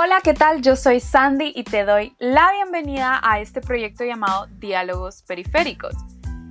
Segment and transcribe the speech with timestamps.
[0.00, 0.62] Hola, ¿qué tal?
[0.62, 5.92] Yo soy Sandy y te doy la bienvenida a este proyecto llamado Diálogos Periféricos.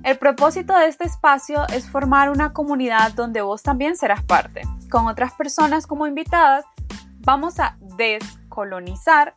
[0.04, 4.60] El propósito de este espacio es formar una comunidad donde vos también serás parte.
[4.90, 6.66] Con otras personas como invitadas,
[7.20, 9.32] vamos a descolonizar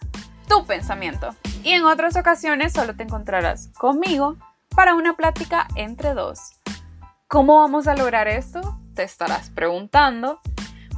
[0.50, 1.29] tu pensamiento.
[1.64, 4.36] Y en otras ocasiones solo te encontrarás conmigo
[4.75, 6.59] para una plática entre dos.
[7.29, 8.78] ¿Cómo vamos a lograr esto?
[8.93, 10.41] Te estarás preguntando.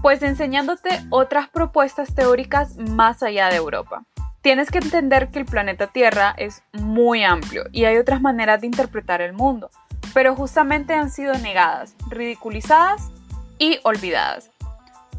[0.03, 4.03] Pues enseñándote otras propuestas teóricas más allá de Europa.
[4.41, 8.67] Tienes que entender que el planeta Tierra es muy amplio y hay otras maneras de
[8.67, 9.69] interpretar el mundo,
[10.13, 13.11] pero justamente han sido negadas, ridiculizadas
[13.57, 14.51] y olvidadas,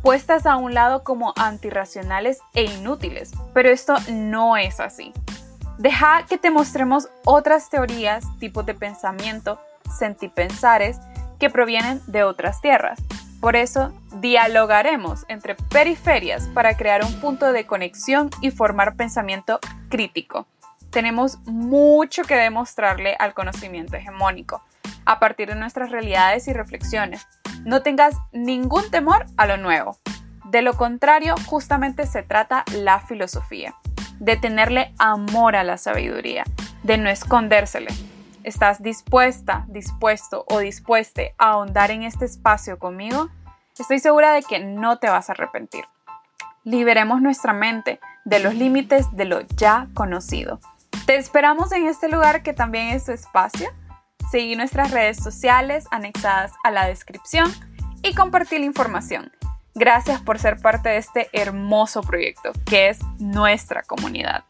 [0.03, 5.15] puestas a un lado como antirracionales e inútiles, pero esto no es así.
[5.79, 9.59] Deja que te mostremos otras teorías, tipos de pensamiento,
[9.99, 10.99] sentipensares
[11.41, 13.01] que provienen de otras tierras.
[13.45, 19.61] Por eso, dialogaremos entre periferias para crear un punto de conexión y formar pensamiento
[19.91, 20.47] crítico.
[20.89, 24.63] Tenemos mucho que demostrarle al conocimiento hegemónico,
[25.05, 27.29] a partir de nuestras realidades y reflexiones.
[27.67, 29.99] No tengas ningún temor a lo nuevo.
[30.47, 33.75] De lo contrario, justamente se trata la filosofía
[34.21, 36.45] de tenerle amor a la sabiduría,
[36.83, 37.91] de no escondérsele.
[38.43, 43.31] ¿Estás dispuesta, dispuesto o dispuesta a ahondar en este espacio conmigo?
[43.77, 45.85] Estoy segura de que no te vas a arrepentir.
[46.63, 50.61] Liberemos nuestra mente de los límites de lo ya conocido.
[51.07, 53.69] Te esperamos en este lugar que también es tu espacio.
[54.31, 57.53] Seguí nuestras redes sociales anexadas a la descripción
[58.05, 59.33] y compartir la información.
[59.75, 64.45] Gracias por ser parte de este hermoso proyecto que es nuestra comunidad.